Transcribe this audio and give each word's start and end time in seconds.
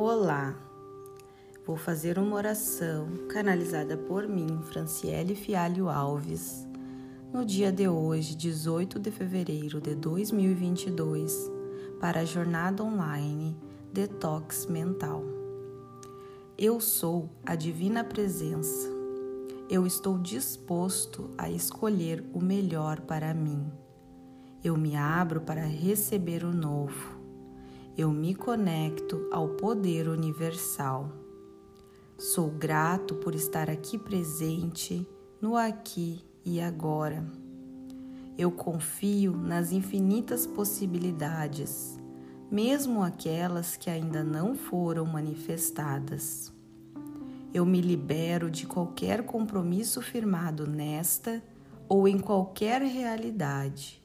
Olá! 0.00 0.54
Vou 1.66 1.76
fazer 1.76 2.20
uma 2.20 2.36
oração 2.36 3.08
canalizada 3.28 3.96
por 3.96 4.28
mim, 4.28 4.62
Franciele 4.62 5.34
Fialho 5.34 5.88
Alves, 5.88 6.64
no 7.32 7.44
dia 7.44 7.72
de 7.72 7.88
hoje, 7.88 8.36
18 8.36 8.96
de 9.00 9.10
fevereiro 9.10 9.80
de 9.80 9.96
2022, 9.96 11.50
para 12.00 12.20
a 12.20 12.24
jornada 12.24 12.84
online 12.84 13.58
Detox 13.92 14.66
Mental. 14.66 15.24
Eu 16.56 16.80
sou 16.80 17.28
a 17.44 17.56
Divina 17.56 18.04
Presença. 18.04 18.88
Eu 19.68 19.84
estou 19.84 20.16
disposto 20.16 21.28
a 21.36 21.50
escolher 21.50 22.24
o 22.32 22.40
melhor 22.40 23.00
para 23.00 23.34
mim. 23.34 23.66
Eu 24.62 24.76
me 24.76 24.94
abro 24.94 25.40
para 25.40 25.62
receber 25.66 26.44
o 26.44 26.52
novo 26.52 27.17
eu 27.98 28.12
me 28.12 28.32
conecto 28.32 29.28
ao 29.28 29.48
poder 29.48 30.08
universal. 30.08 31.10
Sou 32.16 32.48
grato 32.48 33.16
por 33.16 33.34
estar 33.34 33.68
aqui 33.68 33.98
presente, 33.98 35.04
no 35.42 35.56
aqui 35.56 36.24
e 36.44 36.60
agora. 36.60 37.26
Eu 38.38 38.52
confio 38.52 39.36
nas 39.36 39.72
infinitas 39.72 40.46
possibilidades, 40.46 41.98
mesmo 42.48 43.02
aquelas 43.02 43.76
que 43.76 43.90
ainda 43.90 44.22
não 44.22 44.54
foram 44.54 45.04
manifestadas. 45.04 46.52
Eu 47.52 47.66
me 47.66 47.80
libero 47.80 48.48
de 48.48 48.64
qualquer 48.64 49.24
compromisso 49.24 50.00
firmado 50.00 50.68
nesta 50.68 51.42
ou 51.88 52.06
em 52.06 52.20
qualquer 52.20 52.80
realidade, 52.80 54.00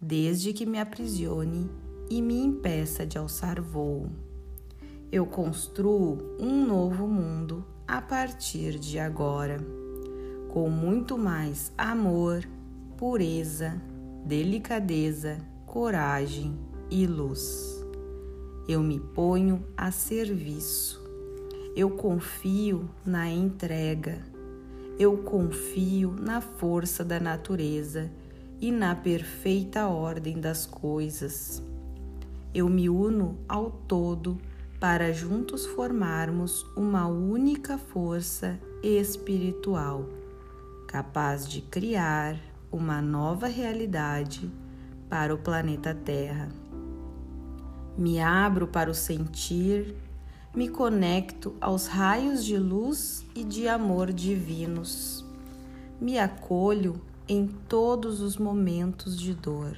desde 0.00 0.52
que 0.52 0.66
me 0.66 0.80
aprisione 0.80 1.70
e 2.08 2.22
me 2.22 2.38
impeça 2.38 3.06
de 3.06 3.18
alçar 3.18 3.60
voo. 3.60 4.06
Eu 5.10 5.26
construo 5.26 6.18
um 6.38 6.66
novo 6.66 7.06
mundo 7.06 7.64
a 7.86 8.00
partir 8.00 8.78
de 8.78 8.98
agora, 8.98 9.58
com 10.48 10.68
muito 10.68 11.16
mais 11.16 11.72
amor, 11.78 12.46
pureza, 12.96 13.80
delicadeza, 14.24 15.38
coragem 15.64 16.58
e 16.90 17.06
luz. 17.06 17.84
Eu 18.68 18.82
me 18.82 18.98
ponho 18.98 19.64
a 19.76 19.92
serviço. 19.92 21.00
Eu 21.76 21.90
confio 21.90 22.88
na 23.04 23.28
entrega. 23.28 24.18
Eu 24.98 25.18
confio 25.18 26.16
na 26.18 26.40
força 26.40 27.04
da 27.04 27.20
natureza 27.20 28.10
e 28.60 28.72
na 28.72 28.94
perfeita 28.94 29.86
ordem 29.86 30.40
das 30.40 30.66
coisas 30.66 31.62
eu 32.56 32.70
me 32.70 32.88
uno 32.88 33.36
ao 33.46 33.70
todo 33.70 34.38
para 34.80 35.12
juntos 35.12 35.66
formarmos 35.66 36.64
uma 36.74 37.06
única 37.06 37.76
força 37.76 38.58
espiritual, 38.82 40.08
capaz 40.88 41.46
de 41.46 41.60
criar 41.60 42.40
uma 42.72 43.02
nova 43.02 43.46
realidade 43.46 44.50
para 45.06 45.34
o 45.34 45.38
planeta 45.38 45.94
Terra. 45.94 46.48
Me 47.94 48.20
abro 48.20 48.66
para 48.66 48.90
o 48.90 48.94
sentir, 48.94 49.94
me 50.54 50.66
conecto 50.66 51.54
aos 51.60 51.86
raios 51.86 52.42
de 52.42 52.56
luz 52.56 53.22
e 53.34 53.44
de 53.44 53.68
amor 53.68 54.10
divinos. 54.14 55.26
Me 56.00 56.18
acolho 56.18 56.98
em 57.28 57.48
todos 57.68 58.22
os 58.22 58.38
momentos 58.38 59.20
de 59.20 59.34
dor. 59.34 59.76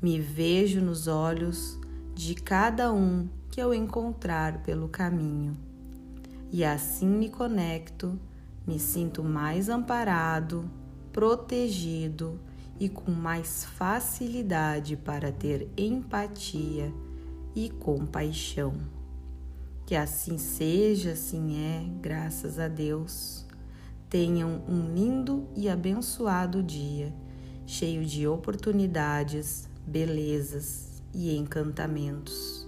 Me 0.00 0.18
vejo 0.18 0.80
nos 0.80 1.06
olhos 1.06 1.81
de 2.14 2.34
cada 2.34 2.92
um 2.92 3.28
que 3.50 3.60
eu 3.60 3.72
encontrar 3.72 4.62
pelo 4.62 4.88
caminho. 4.88 5.56
E 6.50 6.64
assim 6.64 7.06
me 7.06 7.28
conecto, 7.28 8.18
me 8.66 8.78
sinto 8.78 9.24
mais 9.24 9.68
amparado, 9.68 10.70
protegido 11.12 12.38
e 12.78 12.88
com 12.88 13.10
mais 13.10 13.64
facilidade 13.64 14.96
para 14.96 15.32
ter 15.32 15.68
empatia 15.76 16.92
e 17.54 17.70
compaixão. 17.70 18.74
Que 19.86 19.94
assim 19.94 20.38
seja, 20.38 21.12
assim 21.12 21.58
é, 21.58 21.86
graças 22.00 22.58
a 22.58 22.68
Deus. 22.68 23.46
Tenham 24.08 24.62
um 24.68 24.94
lindo 24.94 25.48
e 25.56 25.68
abençoado 25.68 26.62
dia, 26.62 27.14
cheio 27.66 28.04
de 28.04 28.26
oportunidades, 28.26 29.68
belezas, 29.86 30.91
e 31.14 31.36
encantamentos. 31.36 32.66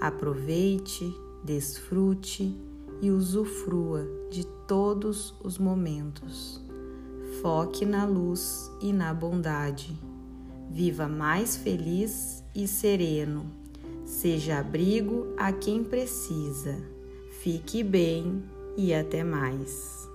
Aproveite, 0.00 1.14
desfrute 1.44 2.56
e 3.00 3.10
usufrua 3.10 4.06
de 4.30 4.46
todos 4.66 5.34
os 5.42 5.58
momentos. 5.58 6.60
Foque 7.40 7.84
na 7.84 8.04
luz 8.04 8.70
e 8.80 8.92
na 8.92 9.12
bondade. 9.12 9.98
Viva 10.70 11.08
mais 11.08 11.56
feliz 11.56 12.42
e 12.54 12.66
sereno. 12.66 13.46
Seja 14.04 14.58
abrigo 14.58 15.26
a 15.36 15.52
quem 15.52 15.82
precisa. 15.82 16.78
Fique 17.40 17.82
bem 17.82 18.42
e 18.76 18.94
até 18.94 19.24
mais. 19.24 20.11